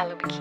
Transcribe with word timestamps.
Fala, 0.00 0.16
Kim. 0.16 0.40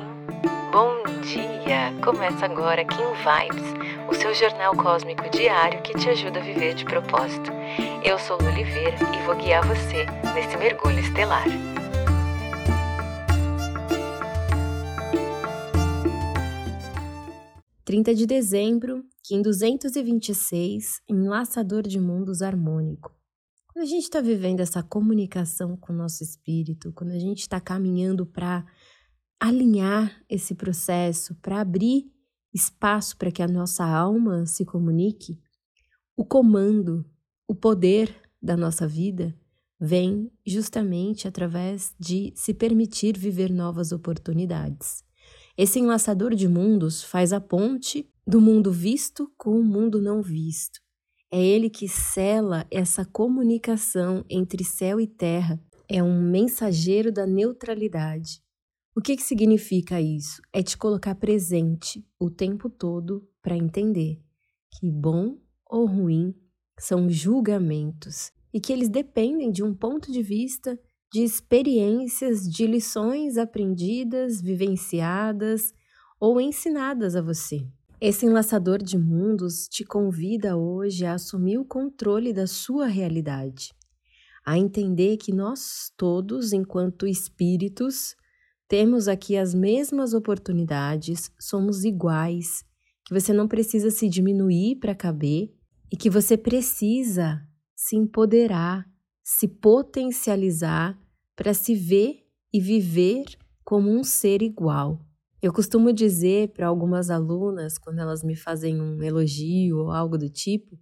Bom 0.72 1.04
dia! 1.22 1.94
Começa 2.02 2.46
agora 2.46 2.86
Kim 2.86 2.96
Vibes, 2.96 4.08
o 4.10 4.14
seu 4.14 4.34
jornal 4.34 4.74
cósmico 4.74 5.30
diário 5.30 5.82
que 5.82 5.92
te 5.96 6.08
ajuda 6.08 6.40
a 6.40 6.42
viver 6.42 6.76
de 6.76 6.86
propósito. 6.86 7.52
Eu 8.02 8.18
sou 8.20 8.38
Lu 8.38 8.48
Oliveira 8.48 8.96
e 9.14 9.26
vou 9.26 9.36
guiar 9.36 9.68
você 9.68 10.06
nesse 10.34 10.56
mergulho 10.56 11.00
estelar. 11.00 11.44
Trinta 17.84 18.16
de 18.16 18.26
dezembro, 18.26 19.04
Kim 19.22 19.42
226, 19.42 21.02
Enlaçador 21.10 21.84
de 21.84 22.00
Mundos 22.00 22.42
Harmônico. 22.42 23.14
Quando 23.74 23.84
a 23.84 23.90
gente 23.90 24.04
está 24.04 24.22
vivendo 24.22 24.62
essa 24.62 24.82
comunicação 24.82 25.76
com 25.76 25.92
o 25.92 25.96
nosso 25.96 26.24
espírito, 26.24 26.94
quando 26.94 27.12
a 27.12 27.20
gente 27.20 27.40
está 27.40 27.60
caminhando 27.60 28.26
para 28.26 28.66
alinhar 29.40 30.22
esse 30.30 30.54
processo, 30.54 31.36
para 31.36 31.62
abrir 31.62 32.12
espaço 32.54 33.16
para 33.18 33.32
que 33.32 33.42
a 33.42 33.48
nossa 33.48 33.86
alma 33.86 34.46
se 34.46 34.66
comunique, 34.66 35.40
o 36.18 36.26
comando, 36.26 37.06
o 37.48 37.56
poder 37.56 38.14
da 38.42 38.58
nossa 38.58 38.88
vida 38.88 39.34
vem 39.80 40.30
justamente 40.46 41.28
através 41.28 41.96
de 41.98 42.34
se 42.36 42.54
permitir 42.54 43.18
viver 43.18 43.50
novas 43.50 43.92
oportunidades. 43.92 45.04
Esse 45.58 45.80
enlaçador 45.80 46.36
de 46.36 46.48
mundos 46.48 47.04
faz 47.04 47.32
a 47.32 47.40
ponte 47.40 48.10
do 48.28 48.42
mundo 48.42 48.72
visto 48.72 49.32
com 49.38 49.60
o 49.60 49.64
mundo 49.64 50.02
não 50.02 50.22
visto. 50.22 50.80
É 51.32 51.42
ele 51.42 51.70
que 51.70 51.88
sela 51.88 52.66
essa 52.72 53.06
comunicação 53.06 54.26
entre 54.30 54.64
céu 54.64 55.00
e 55.00 55.08
terra. 55.08 55.62
É 55.88 56.04
um 56.04 56.22
mensageiro 56.22 57.12
da 57.12 57.26
neutralidade. 57.26 58.42
O 59.00 59.02
que, 59.02 59.16
que 59.16 59.24
significa 59.24 60.02
isso? 60.02 60.42
É 60.52 60.62
te 60.62 60.78
colocar 60.78 61.16
presente 61.16 62.06
o 62.20 62.30
tempo 62.30 62.70
todo 62.70 63.26
para 63.42 63.56
entender 63.56 64.22
que 64.74 64.92
bom 64.92 65.38
ou 65.66 65.86
ruim 65.86 66.36
são 66.78 67.10
julgamentos 67.10 68.30
e 68.54 68.60
que 68.60 68.74
eles 68.74 68.90
dependem 68.90 69.54
de 69.54 69.64
um 69.64 69.74
ponto 69.74 70.12
de 70.12 70.22
vista, 70.22 70.78
de 71.14 71.24
experiências, 71.24 72.42
de 72.42 72.68
lições 72.68 73.38
aprendidas, 73.38 74.42
vivenciadas 74.42 75.74
ou 76.20 76.42
ensinadas 76.42 77.16
a 77.16 77.22
você. 77.22 77.66
Esse 78.02 78.26
enlaçador 78.26 78.80
de 78.84 78.98
mundos 78.98 79.70
te 79.70 79.86
convida 79.86 80.58
hoje 80.58 81.06
a 81.06 81.14
assumir 81.14 81.58
o 81.58 81.64
controle 81.64 82.34
da 82.34 82.48
sua 82.48 82.88
realidade, 82.88 83.74
a 84.46 84.58
entender 84.58 85.16
que 85.16 85.32
nós 85.32 85.90
todos, 85.96 86.52
enquanto 86.52 87.08
espíritos, 87.08 88.19
temos 88.70 89.08
aqui 89.08 89.36
as 89.36 89.56
mesmas 89.56 90.14
oportunidades, 90.14 91.32
somos 91.40 91.84
iguais, 91.84 92.64
que 93.04 93.12
você 93.12 93.34
não 93.34 93.48
precisa 93.48 93.90
se 93.90 94.08
diminuir 94.08 94.76
para 94.76 94.94
caber 94.94 95.52
e 95.92 95.98
que 95.98 96.08
você 96.08 96.38
precisa 96.38 97.42
se 97.76 97.96
empoderar, 97.96 98.88
se 99.24 99.48
potencializar 99.48 100.96
para 101.36 101.52
se 101.52 101.74
ver 101.74 102.24
e 102.54 102.62
viver 102.62 103.26
como 103.66 103.90
um 103.90 104.04
ser 104.04 104.44
igual. 104.44 105.04
Eu 105.42 105.52
costumo 105.52 105.92
dizer 105.92 106.50
para 106.50 106.68
algumas 106.68 107.10
alunas, 107.10 107.80
quando 107.80 107.98
elas 107.98 108.24
me 108.24 108.36
fazem 108.36 108.80
um 108.80 109.02
elogio 109.02 109.80
ou 109.80 109.92
algo 109.92 110.16
do 110.16 110.30
tipo, 110.30 110.78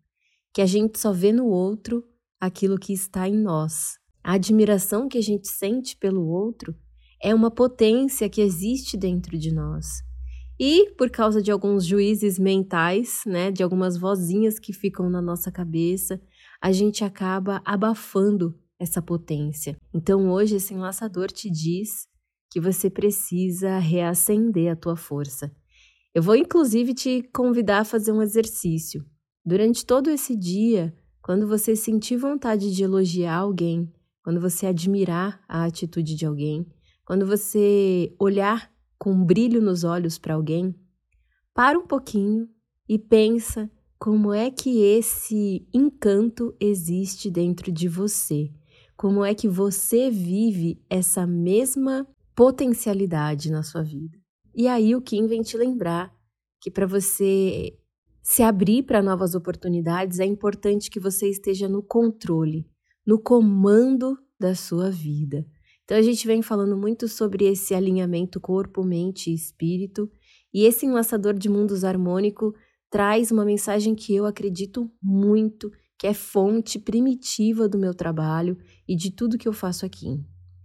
que 0.54 0.62
a 0.62 0.66
gente 0.66 1.00
só 1.00 1.14
vê 1.14 1.32
no 1.32 1.46
outro 1.46 2.04
aquilo 2.38 2.78
que 2.78 2.92
está 2.92 3.30
em 3.30 3.38
nós. 3.38 3.98
A 4.22 4.34
admiração 4.34 5.08
que 5.08 5.18
a 5.18 5.22
gente 5.22 5.48
sente 5.48 5.96
pelo 5.96 6.28
outro 6.28 6.76
é 7.22 7.34
uma 7.34 7.52
potência 7.52 8.30
que 8.30 8.42
existe 8.42 8.96
dentro 8.96 9.38
de 9.38 9.54
nós. 9.54 10.04
E 10.60 10.92
por 10.98 11.10
causa 11.10 11.42
de 11.42 11.52
alguns 11.52 11.86
juízes 11.86 12.40
mentais, 12.40 13.22
né, 13.26 13.52
de 13.52 13.62
algumas 13.62 13.98
vozinhas 13.98 14.58
que 14.58 14.74
ficam 14.74 15.10
na 15.10 15.22
nossa 15.22 15.52
cabeça, 15.52 16.20
a 16.62 16.72
gente 16.72 17.04
acaba 17.04 17.62
abafando 17.64 18.58
essa 18.80 19.02
potência. 19.02 19.78
Então 19.94 20.32
hoje 20.32 20.56
esse 20.56 20.74
enlaçador 20.74 21.28
te 21.32 21.50
diz 21.50 22.08
que 22.50 22.60
você 22.60 22.90
precisa 22.90 23.78
reacender 23.78 24.72
a 24.72 24.76
tua 24.76 24.96
força. 24.96 25.52
Eu 26.14 26.24
vou 26.24 26.36
inclusive 26.36 26.94
te 26.94 27.22
convidar 27.34 27.80
a 27.80 27.86
fazer 27.86 28.12
um 28.12 28.22
exercício. 28.22 29.06
Durante 29.46 29.86
todo 29.86 30.10
esse 30.10 30.36
dia, 30.36 30.94
quando 31.22 31.48
você 31.48 31.76
sentir 31.76 32.18
vontade 32.18 32.74
de 32.74 32.84
elogiar 32.84 33.36
alguém, 33.36 33.92
quando 34.24 34.42
você 34.42 34.66
admirar 34.66 35.40
a 35.48 35.66
atitude 35.66 36.16
de 36.16 36.26
alguém, 36.26 36.66
quando 37.08 37.26
você 37.26 38.14
olhar 38.20 38.70
com 39.00 39.14
um 39.14 39.24
brilho 39.24 39.62
nos 39.62 39.86
olhos 39.86 40.18
para 40.18 40.34
alguém, 40.34 40.76
para 41.54 41.80
um 41.80 41.88
pouquinho 41.88 42.50
e 42.88 43.00
pensa 43.00 43.72
como 43.98 44.34
é 44.34 44.52
que 44.52 44.82
esse 44.82 45.66
encanto 45.74 46.54
existe 46.60 47.32
dentro 47.32 47.72
de 47.72 47.88
você. 47.88 48.52
Como 48.98 49.24
é 49.24 49.34
que 49.34 49.48
você 49.48 50.12
vive 50.12 50.84
essa 50.90 51.26
mesma 51.26 52.06
potencialidade 52.36 53.50
na 53.50 53.64
sua 53.64 53.84
vida. 53.84 54.20
E 54.54 54.68
aí 54.68 54.94
o 54.94 55.02
Kim 55.02 55.28
vem 55.28 55.42
te 55.42 55.56
lembrar 55.56 56.14
que 56.60 56.70
para 56.70 56.86
você 56.86 57.80
se 58.22 58.44
abrir 58.44 58.84
para 58.84 59.02
novas 59.02 59.34
oportunidades 59.34 60.20
é 60.20 60.26
importante 60.26 60.92
que 60.92 61.00
você 61.00 61.30
esteja 61.30 61.70
no 61.70 61.82
controle, 61.82 62.70
no 63.06 63.18
comando 63.18 64.20
da 64.38 64.54
sua 64.54 64.92
vida. 64.92 65.48
Então 65.88 65.98
a 65.98 66.02
gente 66.02 66.28
vem 66.28 66.42
falando 66.42 66.76
muito 66.76 67.08
sobre 67.08 67.46
esse 67.46 67.74
alinhamento 67.74 68.42
corpo, 68.42 68.84
mente 68.84 69.32
e 69.32 69.34
espírito, 69.34 70.12
e 70.54 70.66
esse 70.66 70.86
enlaçador 70.86 71.34
de 71.34 71.48
mundos 71.48 71.86
harmônico 71.86 72.54
traz 72.90 73.32
uma 73.32 73.46
mensagem 73.46 73.96
que 73.96 74.14
eu 74.14 74.26
acredito 74.26 74.92
muito, 75.02 75.72
que 75.98 76.06
é 76.06 76.14
fonte 76.14 76.78
primitiva 76.78 77.70
do 77.70 77.78
meu 77.78 77.94
trabalho 77.94 78.58
e 78.86 78.98
de 78.98 79.12
tudo 79.12 79.38
que 79.38 79.48
eu 79.48 79.54
faço 79.54 79.86
aqui. 79.86 80.20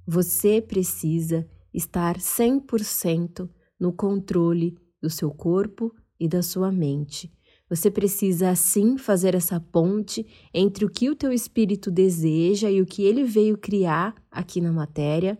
Você 0.05 0.61
precisa 0.61 1.49
estar 1.73 2.19
100% 2.19 3.49
no 3.79 3.93
controle 3.93 4.77
do 5.01 5.09
seu 5.09 5.31
corpo 5.31 5.95
e 6.19 6.27
da 6.27 6.43
sua 6.43 6.73
mente. 6.73 7.33
Você 7.73 7.91
precisa 7.91 8.51
assim 8.51 8.99
fazer 8.99 9.35
essa 9.35 9.59
ponte 9.59 10.27
entre 10.53 10.85
o 10.85 10.91
que 10.91 11.09
o 11.09 11.17
teu 11.17 11.33
espírito 11.33 11.91
deseja 11.91 12.71
e 12.71 12.83
o 12.83 12.85
que 12.85 13.03
ele 13.03 13.25
veio 13.25 13.57
criar 13.57 14.15
aqui 14.31 14.61
na 14.61 14.71
matéria, 14.71 15.39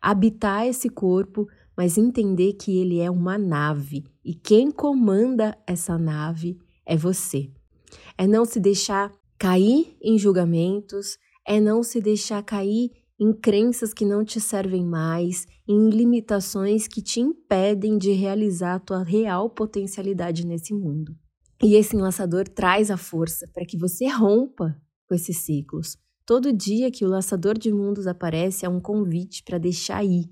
habitar 0.00 0.66
esse 0.66 0.88
corpo, 0.88 1.46
mas 1.76 1.98
entender 1.98 2.54
que 2.54 2.74
ele 2.74 3.00
é 3.00 3.10
uma 3.10 3.36
nave 3.36 4.02
e 4.24 4.32
quem 4.32 4.70
comanda 4.70 5.58
essa 5.66 5.98
nave 5.98 6.56
é 6.86 6.96
você. 6.96 7.50
É 8.16 8.26
não 8.26 8.46
se 8.46 8.58
deixar 8.58 9.12
cair 9.38 9.94
em 10.02 10.16
julgamentos, 10.18 11.18
é 11.46 11.60
não 11.60 11.82
se 11.82 12.00
deixar 12.00 12.42
cair 12.42 12.92
em 13.20 13.30
crenças 13.30 13.92
que 13.92 14.06
não 14.06 14.24
te 14.24 14.40
servem 14.40 14.86
mais, 14.86 15.46
em 15.68 15.90
limitações 15.90 16.88
que 16.88 17.02
te 17.02 17.20
impedem 17.20 17.98
de 17.98 18.12
realizar 18.12 18.76
a 18.76 18.80
tua 18.80 19.02
real 19.02 19.50
potencialidade 19.50 20.46
nesse 20.46 20.72
mundo. 20.72 21.14
E 21.62 21.76
esse 21.76 21.96
enlaçador 21.96 22.48
traz 22.48 22.90
a 22.90 22.96
força 22.96 23.48
para 23.52 23.64
que 23.64 23.76
você 23.76 24.06
rompa 24.08 24.76
com 25.08 25.14
esses 25.14 25.38
ciclos. 25.38 25.96
Todo 26.26 26.52
dia 26.52 26.90
que 26.90 27.04
o 27.04 27.08
laçador 27.08 27.58
de 27.58 27.72
mundos 27.72 28.06
aparece 28.06 28.64
é 28.64 28.68
um 28.68 28.80
convite 28.80 29.42
para 29.42 29.58
deixar 29.58 30.04
ir, 30.04 30.30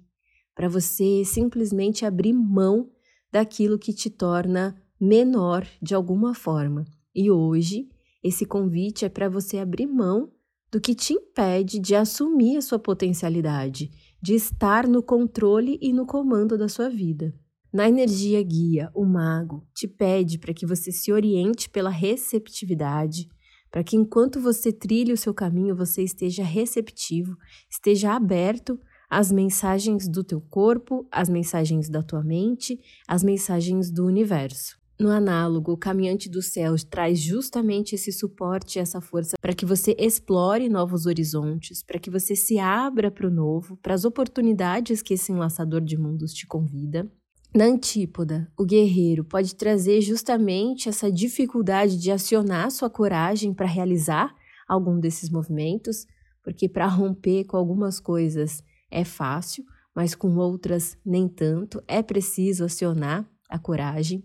para 0.54 0.68
você 0.68 1.22
simplesmente 1.24 2.04
abrir 2.04 2.32
mão 2.32 2.90
daquilo 3.30 3.78
que 3.78 3.92
te 3.92 4.08
torna 4.08 4.74
menor 5.00 5.66
de 5.80 5.94
alguma 5.94 6.34
forma. 6.34 6.84
E 7.14 7.30
hoje, 7.30 7.88
esse 8.22 8.46
convite 8.46 9.04
é 9.04 9.08
para 9.08 9.28
você 9.28 9.58
abrir 9.58 9.86
mão 9.86 10.30
do 10.70 10.80
que 10.80 10.94
te 10.94 11.12
impede 11.12 11.78
de 11.78 11.94
assumir 11.94 12.56
a 12.56 12.62
sua 12.62 12.78
potencialidade, 12.78 13.90
de 14.22 14.34
estar 14.34 14.88
no 14.88 15.02
controle 15.02 15.78
e 15.82 15.92
no 15.92 16.06
comando 16.06 16.56
da 16.56 16.68
sua 16.68 16.88
vida. 16.88 17.34
Na 17.72 17.88
energia 17.88 18.42
guia, 18.42 18.90
o 18.94 19.02
mago 19.02 19.66
te 19.74 19.88
pede 19.88 20.38
para 20.38 20.52
que 20.52 20.66
você 20.66 20.92
se 20.92 21.10
oriente 21.10 21.70
pela 21.70 21.88
receptividade, 21.88 23.30
para 23.70 23.82
que 23.82 23.96
enquanto 23.96 24.38
você 24.38 24.70
trilhe 24.70 25.10
o 25.10 25.16
seu 25.16 25.32
caminho, 25.32 25.74
você 25.74 26.02
esteja 26.02 26.44
receptivo, 26.44 27.34
esteja 27.70 28.12
aberto 28.12 28.78
às 29.08 29.32
mensagens 29.32 30.06
do 30.06 30.22
teu 30.22 30.38
corpo, 30.38 31.08
às 31.10 31.30
mensagens 31.30 31.88
da 31.88 32.02
tua 32.02 32.22
mente, 32.22 32.78
às 33.08 33.24
mensagens 33.24 33.90
do 33.90 34.04
universo. 34.04 34.78
No 35.00 35.10
análogo, 35.10 35.72
o 35.72 35.78
caminhante 35.78 36.28
dos 36.28 36.52
céus 36.52 36.84
traz 36.84 37.18
justamente 37.18 37.94
esse 37.94 38.12
suporte, 38.12 38.78
essa 38.78 39.00
força 39.00 39.38
para 39.40 39.54
que 39.54 39.64
você 39.64 39.96
explore 39.98 40.68
novos 40.68 41.06
horizontes, 41.06 41.82
para 41.82 41.98
que 41.98 42.10
você 42.10 42.36
se 42.36 42.58
abra 42.58 43.10
para 43.10 43.26
o 43.26 43.30
novo, 43.30 43.78
para 43.78 43.94
as 43.94 44.04
oportunidades 44.04 45.00
que 45.00 45.14
esse 45.14 45.32
enlaçador 45.32 45.80
de 45.80 45.96
mundos 45.96 46.34
te 46.34 46.46
convida. 46.46 47.10
Na 47.54 47.66
antípoda, 47.66 48.50
o 48.58 48.64
guerreiro 48.64 49.24
pode 49.24 49.54
trazer 49.54 50.00
justamente 50.00 50.88
essa 50.88 51.12
dificuldade 51.12 51.98
de 51.98 52.10
acionar 52.10 52.70
sua 52.70 52.88
coragem 52.88 53.52
para 53.52 53.66
realizar 53.66 54.34
algum 54.66 54.98
desses 54.98 55.28
movimentos, 55.28 56.06
porque 56.42 56.66
para 56.66 56.86
romper 56.86 57.44
com 57.44 57.58
algumas 57.58 58.00
coisas 58.00 58.64
é 58.90 59.04
fácil, 59.04 59.66
mas 59.94 60.14
com 60.14 60.34
outras 60.38 60.96
nem 61.04 61.28
tanto. 61.28 61.82
É 61.86 62.02
preciso 62.02 62.64
acionar 62.64 63.28
a 63.50 63.58
coragem. 63.58 64.24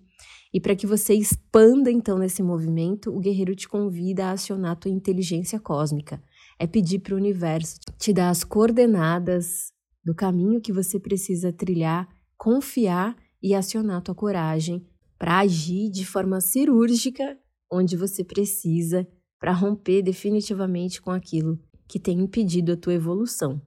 E 0.54 0.62
para 0.62 0.74
que 0.74 0.88
você 0.88 1.14
expanda 1.14 1.92
então 1.92 2.18
nesse 2.18 2.42
movimento, 2.42 3.14
o 3.14 3.20
guerreiro 3.20 3.54
te 3.54 3.68
convida 3.68 4.28
a 4.28 4.32
acionar 4.32 4.72
a 4.72 4.76
tua 4.76 4.90
inteligência 4.90 5.60
cósmica. 5.60 6.24
É 6.58 6.66
pedir 6.66 7.00
para 7.00 7.14
o 7.14 7.18
universo 7.18 7.76
te 8.00 8.14
dar 8.14 8.30
as 8.30 8.46
coordenadas 8.46 9.74
do 10.02 10.16
caminho 10.16 10.62
que 10.62 10.72
você 10.72 10.98
precisa 10.98 11.52
trilhar, 11.52 12.08
confiar 12.38 13.16
e 13.42 13.54
acionar 13.54 14.02
tua 14.02 14.16
coragem 14.16 14.86
para 15.18 15.40
agir 15.40 15.90
de 15.90 16.06
forma 16.06 16.40
cirúrgica 16.40 17.38
onde 17.72 17.98
você 17.98 18.24
precisa 18.24 19.08
para 19.40 19.52
romper 19.52 20.02
definitivamente 20.02 21.02
com 21.02 21.12
aquilo 21.12 21.60
que 21.88 22.00
tem 22.00 22.20
impedido 22.20 22.74
a 22.74 22.78
tua 22.78 22.94
evolução. 22.94 23.62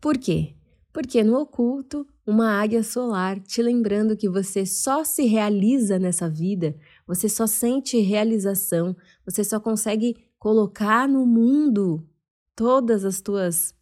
Por 0.00 0.18
quê? 0.18 0.54
Porque 0.92 1.24
no 1.24 1.36
oculto, 1.40 2.06
uma 2.26 2.60
águia 2.60 2.82
solar 2.82 3.40
te 3.40 3.60
lembrando 3.60 4.16
que 4.16 4.28
você 4.28 4.64
só 4.64 5.02
se 5.02 5.24
realiza 5.24 5.98
nessa 5.98 6.28
vida, 6.28 6.76
você 7.06 7.28
só 7.28 7.46
sente 7.46 7.98
realização, 7.98 8.96
você 9.24 9.42
só 9.42 9.58
consegue 9.58 10.16
colocar 10.38 11.08
no 11.08 11.26
mundo 11.26 12.06
todas 12.54 13.04
as 13.04 13.20
tuas 13.20 13.74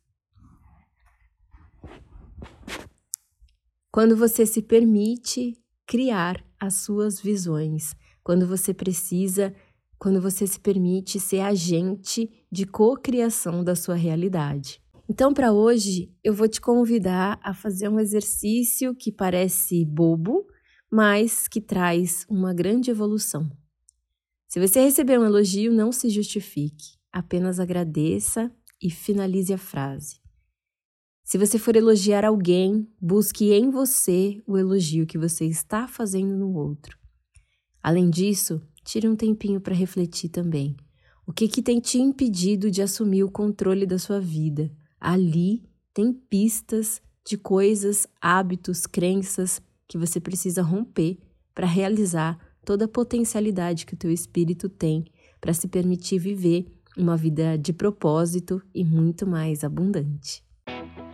quando 3.93 4.17
você 4.17 4.45
se 4.45 4.63
permite 4.63 5.57
criar 5.87 6.43
as 6.59 6.75
suas 6.75 7.21
visões, 7.21 7.95
quando 8.25 8.47
você 8.47 8.75
precisa 8.75 9.55
quando 10.03 10.21
você 10.21 10.49
se 10.49 10.59
permite 10.59 11.21
ser 11.21 11.39
agente 11.39 12.29
de 12.51 12.67
cocriação 12.67 13.63
da 13.63 13.77
sua 13.77 13.95
realidade. 13.95 14.83
Então, 15.09 15.33
para 15.33 15.53
hoje, 15.53 16.13
eu 16.25 16.35
vou 16.35 16.49
te 16.49 16.61
convidar 16.61 17.39
a 17.41 17.55
fazer 17.55 17.89
um 17.89 18.01
exercício 18.01 18.97
que 18.97 19.13
parece 19.13 19.85
bobo, 19.85 20.45
mas 20.91 21.47
que 21.47 21.61
traz 21.61 22.27
uma 22.29 22.53
grande 22.53 22.91
evolução. 22.91 23.49
Se 24.49 24.59
você 24.59 24.81
receber 24.81 25.21
um 25.21 25.25
elogio, 25.25 25.73
não 25.73 25.93
se 25.93 26.11
justifique, 26.11 26.97
apenas 27.13 27.61
agradeça 27.61 28.51
e 28.83 28.91
finalize 28.91 29.55
a 29.55 29.59
frase. 29.59 30.17
Se 31.25 31.39
você 31.39 31.59
for 31.59 31.77
elogiar 31.77 32.25
alguém, 32.25 32.87
busque 33.01 33.53
em 33.53 33.71
você 33.71 34.43
o 34.47 34.59
elogio 34.59 35.07
que 35.07 35.17
você 35.17 35.47
está 35.47 35.87
fazendo 35.87 36.37
no 36.37 36.55
outro. 36.55 36.99
Além 37.83 38.11
disso, 38.11 38.61
tire 38.85 39.09
um 39.09 39.17
tempinho 39.17 39.61
para 39.61 39.75
refletir 39.75 40.29
também. 40.29 40.77
O 41.27 41.33
que, 41.33 41.49
que 41.49 41.63
tem 41.63 41.81
te 41.81 41.99
impedido 41.99 42.71
de 42.71 42.83
assumir 42.83 43.23
o 43.23 43.31
controle 43.31 43.87
da 43.87 43.99
sua 43.99 44.21
vida? 44.21 44.71
Ali 45.01 45.63
tem 45.95 46.13
pistas 46.13 47.01
de 47.25 47.39
coisas, 47.39 48.07
hábitos, 48.21 48.87
crenças 48.87 49.63
que 49.87 49.97
você 49.97 50.21
precisa 50.21 50.63
romper 50.63 51.19
para 51.55 51.67
realizar 51.67 52.39
toda 52.65 52.87
a 52.87 52.89
potencialidade 52.89 53.87
que 53.87 53.95
o 53.95 53.97
teu 53.97 54.11
espírito 54.11 54.69
tem 54.69 55.05
para 55.41 55.55
se 55.55 55.69
permitir 55.69 56.19
viver 56.19 56.67
uma 56.97 57.17
vida 57.17 57.57
de 57.57 57.73
propósito 57.73 58.61
e 58.75 58.85
muito 58.85 59.27
mais 59.27 59.65
abundante. 59.65 60.45